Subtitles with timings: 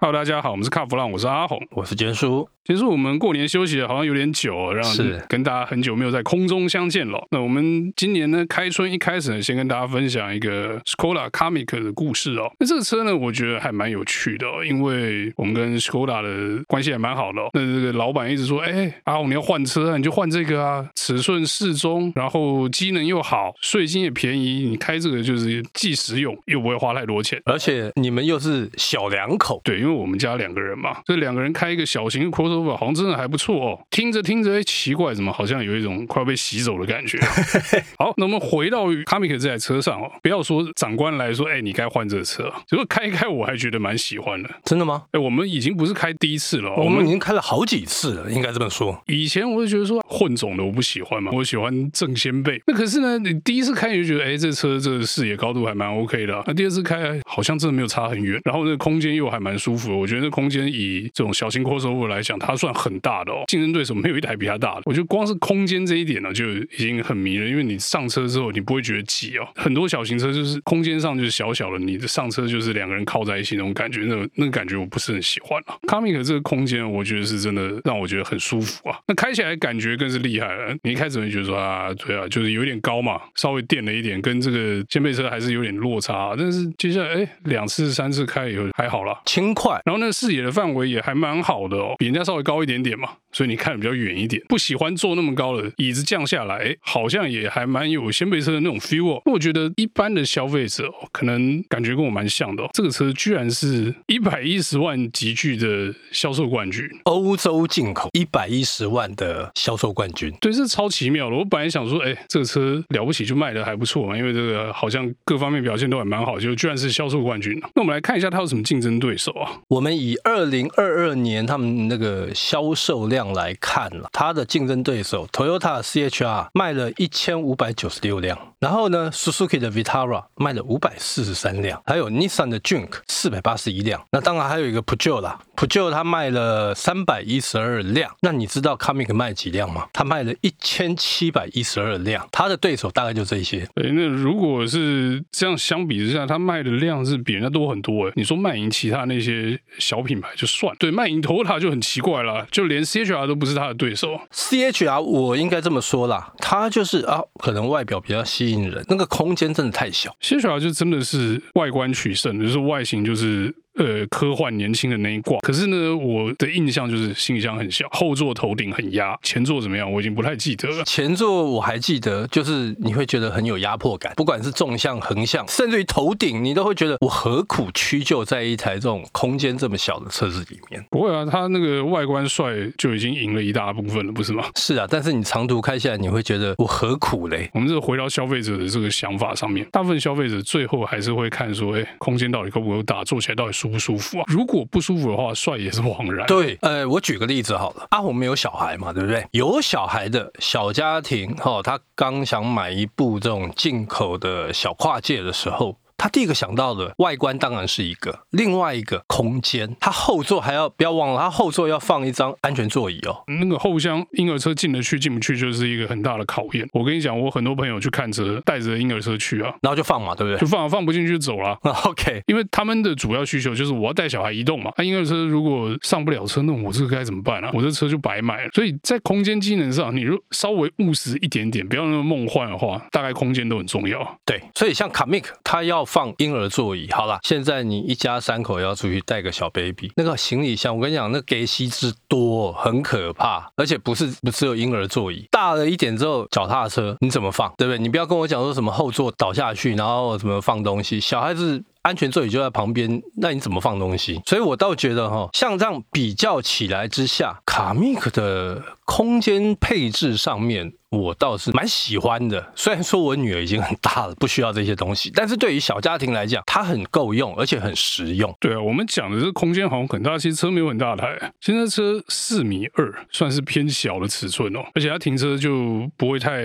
[0.00, 2.48] Hello，大家好，我们是卡弗朗，我是阿红，我是坚叔。
[2.64, 4.92] 其实我们过年休息了，好像有点久，然后
[5.26, 7.26] 跟大家很久没有在空中相见了。
[7.30, 12.52] 那我们今年呢，开春一开始呢，先跟大家分享一个 Skoda Comic 的故事哦。
[12.60, 17.50] 那这个车呢，我觉得还蛮有趣的，哦，因为我们跟 Skoda 的关系还蛮好的，哦。
[17.54, 32.68] 那这个老板一直说，哎，阿红你要换车，你就换这个啊，尺寸适中，然后机能又好，税金也便宜，你开这个就是既实用又不会花太多钱，而且你们又是小两口，对，因为我们家两个人嘛，这两个人开一个小型的 Crossover。
[32.76, 37.18] 好像真的还不错哦，听着听着，哎，奇怪，怎么好像有一种快要被洗走的感觉？
[37.98, 44.50] 好，那我们回到 Comic 这台车上哦，不要说长官来说，哎，你该换这个车，结果开一开，我还觉得蛮喜欢的。
[44.64, 45.04] 真的吗？
[45.12, 49.00] 哎，我们已经不是开第一次了，我们已经开了好几次了，应该这么说。
[49.06, 52.60] 以前我就觉得说混种的我不喜欢嘛，我喜欢正先辈。
[52.66, 56.42] 那可是呢，你第一次开你就觉得，哎，这车这个视野高度还蛮 OK 的。
[56.46, 59.94] 那第二次开好像真的没有差很远，然后那个空间又还蛮舒服的。
[59.94, 64.82] 我觉得那空间以这种小型 crossover 来讲，它算很大的哦，竞争对手没有一台比它大的。
[64.84, 67.48] 我觉得光是空间这一点呢，就已经很迷人。
[67.50, 69.46] 因为你上车之后，你不会觉得挤哦。
[69.54, 75.76] 很多小型车就是空间上就是小小的，你的上车就是两个人靠在一起那种感觉，那那个感觉我不是很喜欢啊。
[75.86, 78.98] Kamiq 这个空间，我觉得是真的让我觉得很舒服啊。
[79.06, 80.74] 那开起来感觉更是厉害了。
[80.82, 86.34] 你一开始会觉得说啊，对啊，就是有点高嘛，稍微垫了一点，跟这个掀背车还是有点落差。
[86.38, 93.10] 但是接下来哎，两次三次开以后还好啦，轻快，然后那视野的范围也还蛮好的哦，比人家稍微高一点点嘛。
[93.32, 99.22] 所以你看的比较远一点，不喜欢坐那么高的椅子降下来，好像也还蛮有掀背车的那种 feel 哦。
[99.26, 102.70] 我觉得一般的消费者可能感觉跟我蛮像的哦。
[102.72, 111.36] 这个车居然是一百一十万级距的销售冠军，欧洲进口一百一十万的销售冠军，对，这是超奇妙的。
[111.36, 117.58] 我本来想说，哎，这个车了不起就卖的还不错嘛，因为这个好像各方面表现都还蛮好，就居然是销售冠军。
[117.74, 119.60] 那我们来看一下它有什么竞争对手啊？
[119.68, 138.14] 我们以二零二二年他们那个销售量量来看了，它的竞争对手 Toyota CHR 卖了一千五百九十六辆，然后呢，Suzuki 的 Vitara 卖了五百四十三辆，还有 Nissan 的 Juke 四百八十一辆，那当然还有一个 Peugeot 啦，Peugeot 它卖了三百一十二辆。
[138.20, 139.88] 那你知道 Kamiq 卖几辆吗？
[139.92, 143.68] 它卖了一千七百一十二辆，它的对手大概就这些。
[143.74, 148.12] 对，那如果是这样相比之下，它卖的量是比人家多很多诶。
[148.14, 154.18] 你说卖赢其他那些小品牌就算，对，卖赢 Toyota 就很奇怪了，就连 C CHR 都不是他的对手。
[154.32, 160.14] CHR 我应该这么说啦，他就是啊，可能外表比较吸引人，那个空间真的太小。
[160.22, 163.54] CHR 就真的是外观取胜，就是外形就是。
[163.78, 169.90] 呃，科幻年轻的那一挂，可是呢，我的印象就是行李箱很小，后座头顶很压，前座怎么样？
[169.90, 170.82] 我已经不太记得了。
[170.84, 180.84] 前座我还记得，就是你会觉得很有压迫感，不管是纵向、横向，甚至于头顶，你都会觉得我何苦屈就在一台这种空间这么小的车子里面？
[180.90, 184.44] 不会啊，它那个外观帅就已经赢了一大部分了，不是吗？
[184.56, 187.48] 是啊，但是你长途开下来，你会觉得我何苦嘞？
[187.54, 194.24] 我们这回到消费者的这个想法上面，大部分消费者最后还是会看说，哎，空间到底够不够大，坐起来到底舒不舒服啊？
[194.28, 196.26] 如果不舒服的话，帅也是枉然。
[196.26, 199.26] 对，呃，我举个例子好了，阿红没有小孩嘛，对不对？
[199.32, 205.76] 有小孩的小家庭，哈、哦，他刚想买一部这种进口的小跨界的时候。
[205.98, 213.24] 他第一个想到的外观当然是一个，另外一个空间，他后座还要不要忘了，他后座要放一张安全座椅哦。
[213.26, 216.66] 那个后箱婴儿车进得去进不去，就是一个很大的考验。
[216.72, 220.40] 我跟你讲，我很多朋友去看车，带着婴儿车去啊，然后就放嘛，对不对？
[220.40, 221.58] 就放，放不进去就走了。
[221.84, 224.70] OK，因为他们的主要需求就是我要带小孩移动嘛。
[224.76, 227.50] 那婴儿车如果上不了车，那我这个该怎么办呢、啊？
[227.52, 228.50] 我这车就白买了。
[228.52, 234.18] 所以在空间机能上，你如稍微务实一点点，不要那么梦幻的话，大概空间都很重要。
[234.24, 236.68] 对，所以像 Kamiq，它要放婴儿座。
[236.76, 247.78] 椅好了，现在你一家三口要出去带个小 baby，那个行李箱，我跟你讲，那给息之多，很可怕，而且不是不只有婴儿座椅，大了一点之后，脚踏车你怎么放，对不对？
[247.78, 254.20] 你不要跟我讲说什么后座倒下去，然后怎么放东西，小孩子安全座椅就在旁边，那你怎么放东西？
[254.26, 260.72] 所以我倒觉得哈，像这样比较起来之下卡密克的空间配置上面。
[260.90, 268.34] 我倒是蛮喜欢的，虽然说我女儿已经很大了，不需要这些东西，但是对于小家庭来讲，它很够用，而且很实用。
[268.40, 276.40] 对啊，我们讲的这空间好像很大，其实车没有很大台，现在车四米二，算是偏小的尺寸哦，而且它停车就不会太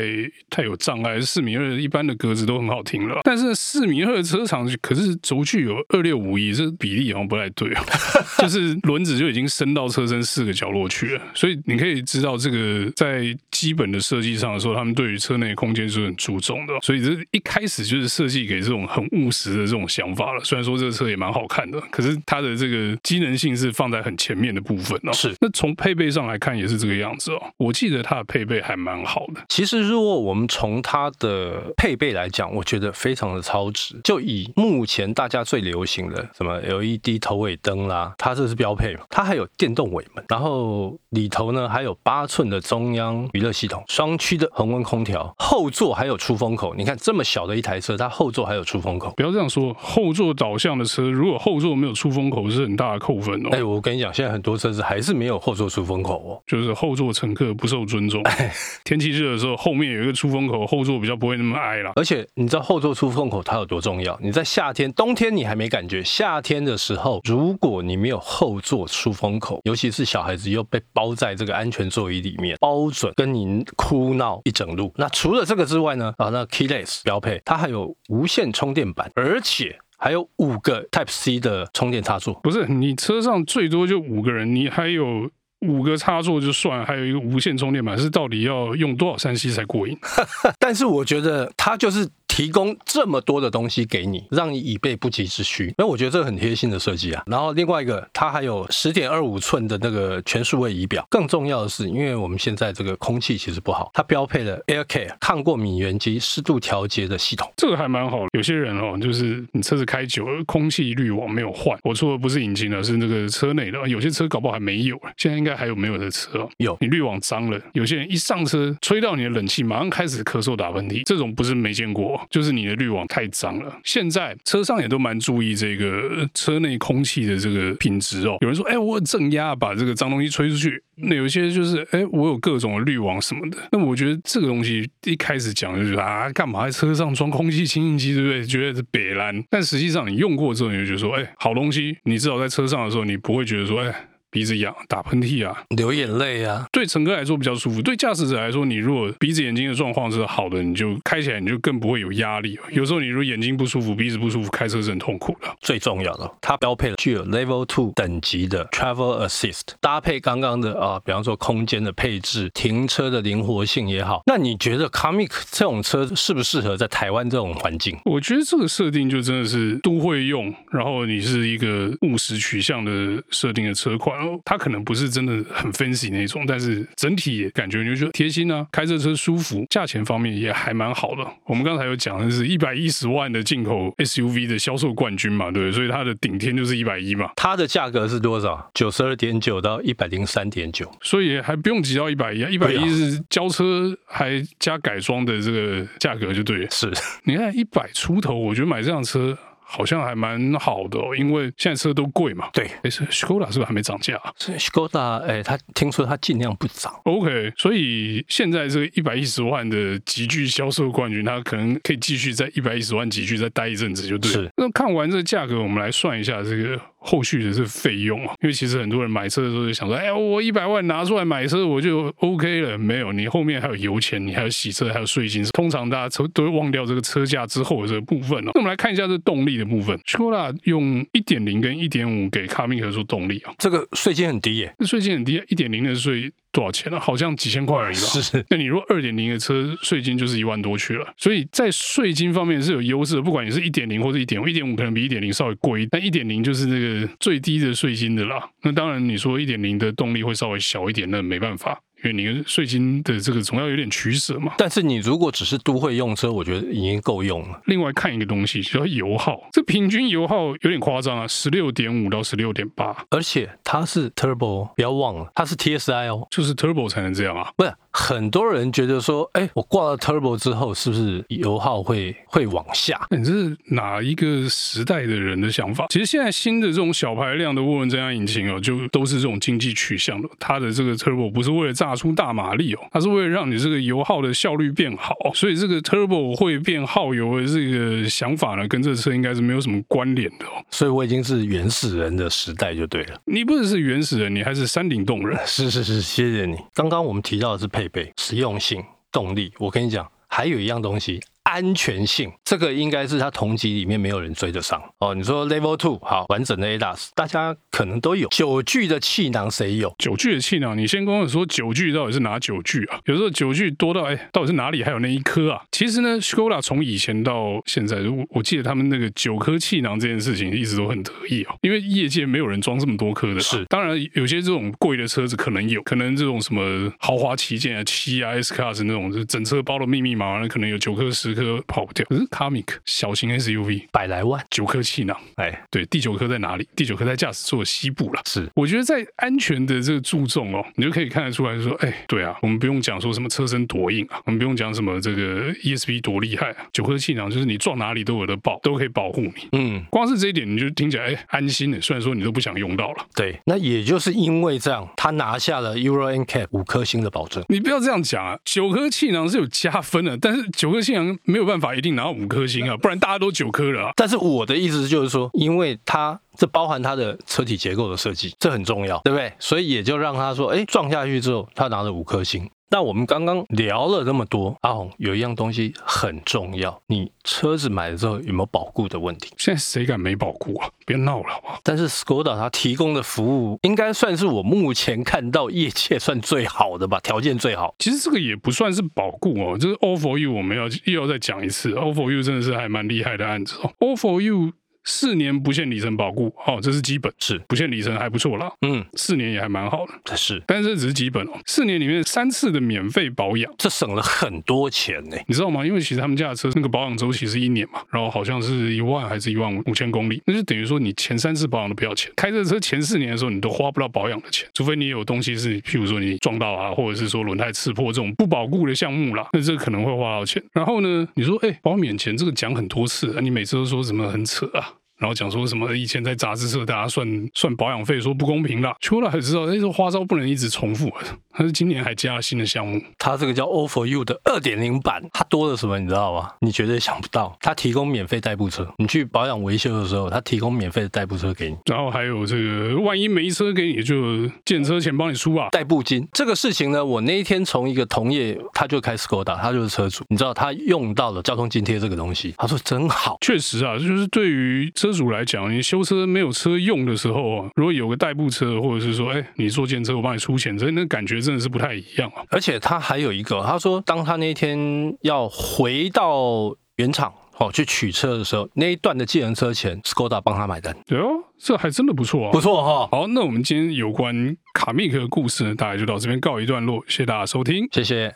[0.50, 3.22] 太有障碍，四米二一般的格子都很好停了。
[3.24, 7.82] 但是四米二的车长，可是轴距有二六五一，这比例好像不太对哦，
[8.40, 20.44] 就是轮子就已经伸到车身四个角落去了，所以你可以知道这个在基本的设计上的时候，他们对于车内空间是很注重的，所以这一开始就是设计给这种很务实的这种想法了。
[20.44, 25.14] 虽然说这个车也蛮好看的，可是它的这个机能性是放在很前面的部分哦。
[25.14, 27.42] 是，那从配备上来看也是这个样子哦。
[27.58, 29.42] 我记得它的配备还蛮好的。
[29.48, 33.96] 其实如果我们从它的配备来讲，我觉得非常的超值。
[34.04, 46.74] 就以目前大家最流行的什么 LED 头尾灯啦，它这是标配嘛，它还有电动尾门，然后里头呢还有八寸的中央娱乐系统，双区的恒温空调，后座还有出风口。
[46.76, 49.14] 你看这么小的一台车，它后座还有出风口。
[49.16, 53.50] 不要这样说，后座导向的车，如果后座没有出风口，是很大的扣分哦。
[53.52, 58.22] 哎，我跟你讲，现在很多车子还是没有后座出风口哦，就是后座乘客不受尊重。
[58.84, 61.92] 天气热的时候，后面有一个出风口，后座比较不会那么矮了。
[61.96, 64.18] 而且你知道后座出风口它有多重要？
[64.22, 74.94] 你在夏天、冬天你还没感觉，夏天的时候，如果你没有后座出风口，尤其是小孩子又被包在这个安全座椅里面，包准跟您哭闹一整路。
[74.96, 76.14] 那除了这个之外呢？
[76.18, 82.36] 啊，那 Keyless 标配，它还有无线充电板，而且还有五个 Type C 的充电插座。
[82.36, 85.30] 不是，你车上最多就五个人，你还有
[85.68, 89.98] 五个插座就算，还有一个无线充电板，是到底要用多少三 C 才过瘾？
[90.58, 92.10] 但是我觉得它就是。
[92.34, 97.22] 提供这么多的东西给你，让你以备不急之需，那我觉得这个很贴心的设计啊。
[97.28, 101.06] 然后另外一个，它还有十点二五寸的那个全数位仪表。
[101.12, 108.30] 更重要的是，因为我们现在这个空气其实不好，它标配了 AirCare 抗过敏原机湿度调节的系统，这个还蛮好的。
[108.32, 111.78] 有些人哦，就是你车子开久了，空气滤网没有换。
[111.84, 113.88] 我说的不是引擎的，是那个车内的。
[113.88, 116.50] 有些车搞不好还没有，现在应该还有没有的车哦？
[116.58, 123.04] 有，你滤网脏了，有些人一上车吹到你的冷气，马上开始咳嗽打喷嚏，这种不是没见过，就是你的滤网。
[123.10, 128.38] 太脏了，现在车上也都蛮注意这个车内空气的这个品质哦。
[128.40, 130.82] 有人说，哎，我有正压把这个脏东西吹出去。
[130.96, 133.58] 那有些就是，哎，我有各种的滤网什么的。
[133.72, 138.44] 那我觉得这个东西一开始讲就是啊，干嘛在车上装空气清新机，对不对？
[138.46, 139.44] 觉得是北烂。
[139.50, 141.98] 但实际上你用过之后，你就觉得说，哎，好东西。
[142.06, 143.94] 你至少在车上的时候，你不会觉得说，哎。
[144.34, 147.80] 鼻子痒、打喷嚏啊、流眼泪啊，对乘客来说比较舒服。
[147.84, 152.58] 对驾驶者来说，你如果鼻子、眼睛的状况是好的，你就开起来你就更不会有压力。
[152.72, 155.48] 有时候你如果眼睛不舒服、鼻子不舒服，开车是很痛苦的。
[155.62, 164.24] 最重要的，它标配了具有 Level Two 等级的 Travel Assist，搭配刚刚的啊，比方说空间的配置、停车的灵活性也好。
[164.26, 167.96] 那你觉得 Comic 这种车适不适合在台湾这种环境？
[168.06, 175.04] 我觉得这个设定就真的是都会用，然后你是一个务实取向的设定的车款哦，它可能不是。
[175.14, 181.24] 真的很 fancy 那种，但是整体感觉你就觉得贴心啊，开这车舒服，价钱方面也还蛮好的。
[181.46, 187.30] 我们刚才有讲的是一百一十万的进口 SUV 的销售冠军嘛，对，所以它的顶天就是一百一嘛。
[187.36, 188.72] 它的价格是多少？
[188.74, 196.72] 九十二点九到一百零三点九，所以还不用挤到一百一啊，一百一是交车还加改装的这个价格就对了。
[196.72, 196.92] 是，
[197.26, 199.38] 你看一百出头，我觉得买这辆车。
[199.76, 202.48] 好像还蛮好的哦，因为现在车都贵嘛。
[202.54, 204.22] 对，哎，是 Skoda 是不是还没涨价？
[204.38, 206.94] 是 Skoda，哎，他听说他尽量不涨。
[207.06, 214.44] OK，所以现在这个一百一十万的集聚销售冠军，他可能可以继续在一百一十万集聚再待一阵子，就对了。
[214.44, 214.52] 是。
[214.58, 216.80] 那看完这个价格，我们来算一下这个。
[217.06, 222.78] 后续的是费用啊，因为其实很多人买车的时候就想说，哎呀，我一百万拿出来买车我就 OK 了。
[222.78, 225.44] 没有，你后面还有油钱，你还有洗车，还有税金。
[225.54, 228.52] 通常大家车都会忘掉这个车价之后的这个部分哦。
[228.54, 236.32] 那我们来看一下这动力的部分，Skoda 用一点零跟一点五给 Kamiq 做动力啊，这个税金很低耶，这税金很低，一点零的税。
[236.54, 237.00] 多少钱呢？
[237.00, 238.02] 好像几千块而已吧。
[238.02, 243.22] 是，那你如果二点零的车税金就是一万多去了，所以在税金方面是有优势的。
[243.22, 248.48] 不管你是一点零或者一点五，一点五可能比一点零稍微贵，但一点零就是那个最低的税金的啦。
[248.62, 251.82] 那当然你说一点零的动力会稍微小一点，那没办法。
[252.04, 254.54] 因为你跟税金的这个总要有点取舍嘛。
[254.58, 257.62] 但是你如果只是都会用车，我觉得已经够用了。
[257.66, 259.40] 另外看一个东西，叫油耗。
[259.52, 267.52] 这平均油耗有点夸张啊，十六点五到十六点八，而且它是 turbo，不要忘了它是 TSI 哦，就是 turbo 才能这样啊。
[267.56, 273.00] 不是，很多人觉得说，哎，我挂了 turbo 之后，是不是油耗会会往下？
[273.10, 275.86] 你这是哪一个时代的人的想法？
[275.88, 280.28] 其实现在新的这种小排量的涡轮增压引擎哦，就都是这种经济取向的。
[280.38, 281.94] 它的这个 turbo 不是为了炸。
[281.94, 290.66] 出大马力哦，它是为了让你这个油耗的效率变好，所以这个 turbo 会变耗油的这个想法呢，跟这车应该是没有什么关联的哦。
[290.72, 293.22] 所以我已经是原始人的时代就对了。
[293.26, 295.40] 你不只是原始人，你还是山顶洞人。
[295.46, 296.58] 是是是，谢谢你。
[296.74, 305.14] 刚刚我们提到的是配配备、实用性、动力，我跟你讲，还有一样东西，安全性，这个应该是它同级里面没有人追得上哦。
[305.14, 308.28] 你说 Level Two 好，完整的 ADAS，大家可能都有。
[308.30, 309.94] 九具的气囊谁有？
[309.98, 313.00] 九具的气囊，你先跟我说九具到底是哪九具啊？
[313.06, 315.62] 有时候九具多到哎，到底是哪里还有那一颗啊？
[315.72, 323.40] 其实呢，Skoda 从以前到现在，我我记得他们那个九颗气囊这件事情一直都很得意啊，因为业界没有人装这么多颗的。
[323.40, 332.06] 是，当然有些这种贵的车子可能有，可能这种什么豪华旗舰啊、七啊、S Class 那种，就整车包的密密麻麻的，可能有九颗、十颗跑不掉。
[332.10, 336.68] 可是 Comic 小型 SUV 百来万，九颗气囊，哎，对，第九颗在哪里？
[336.76, 338.22] 第九颗在驾驶座的西部了。
[338.26, 349.48] 是，我觉得在安全的这个注重哦，你就可以看得出来，说，哎，对啊，我们不用讲说什么车身多硬啊，我们不用讲什么这个 ESP 多厉害啊，九颗气囊就是你撞哪里都有的保，都可以保护你。
[349.54, 353.06] 嗯，光是这一点你就听起来哎安心的，虽然说你都不想用到了。
[353.16, 357.44] 对，那也就是因为这样，他拿下了 Euro NCAP 五颗星的保证。
[357.50, 363.92] 你不要这样讲啊，九颗气囊是有加分的，但是九颗气囊没有办法一定拿到五颗星啊，不然大家都九颗了。
[363.96, 369.32] 但是我的意思就是说，因为他这包含它的车体结构的设计，这很重要，对不对？
[369.40, 372.50] 所以也就让他说，哎，撞下去之后，他拿了五颗星。
[372.72, 379.32] 那我们刚刚聊了这么多，阿红有一样东西很重要，你车子买了之后有没有保固的问题？
[379.38, 380.68] 现在谁敢没保固啊？
[380.84, 381.60] 别闹了好不好？
[381.62, 387.76] 但是 Skoda 它提供的服务应该算是我目前看到业界算最好的吧，条件最好。
[387.78, 394.54] 其实这个也不算是保固哦，就是 All4U 我们要又要再讲一次，All4U 真的是还蛮厉害的案子哦，All4U。
[394.84, 405.66] 四年不限里程保固，哦，这是基本，是不限里程还不错啦，嗯，四年也还蛮好的，是，但是这只是基本哦，四年里面三次的免费保养，这省了很多钱呢，你知道吗？
[405.66, 420.44] 因为其实他们家的车那个保养周期是一年嘛，然后好像是一万还是一万五千公里，那就等于说你前三次保养都不要钱，开这车前四年的时候你都花不到保养的钱，除非你有东西是，譬如说你撞到啊，或者是说轮胎刺破这种不保固的项目啦，那这可能会花到钱。
[420.52, 424.73] 然后呢，你说哎，保免钱这个讲很多次啊，你每次都说什么很扯啊。
[425.04, 430.90] 然后讲说什么以前在杂志社大家算算保养费说不公平啦，出来才知道那时候花招不能一直重复
[431.34, 431.44] 他。
[431.44, 436.30] 是今年还加了新的项目，他这个叫 All4U 的二点零版，它多了什么你知道吗？
[436.40, 441.58] 你绝对想不到，它提供免费代步车，你去保养维修的时候，它提供免费的代步车给你。
[441.66, 446.08] 然后还有这个万一没车给你，就建车钱帮你出啊，代步金。
[446.14, 455.64] 这个事情呢，我那一天从一个同业，他就开 Skoda，他就是车主，你知道他用到了交通津贴这个东西，他说真好，确实啊，就是对于车主来讲，你。
[455.64, 462.22] 修车没有车用的时候啊，如果有个代步车，或者是说，哎，你坐电车，我帮你出钱，这那感觉真的是不太一样啊。
[462.30, 470.76] 而且他还有一个，他说，当他那天要回到原厂哦去取车的时候，那一段的计程车钱，Skoda 帮他买单。
[470.86, 471.08] 对哦，
[471.40, 472.90] 这还真的不错啊，不错哈、哦。
[472.92, 478.14] 好，那我们今天有关卡密克的故事呢，大概就到这边告一段落，谢谢大家收听，谢谢。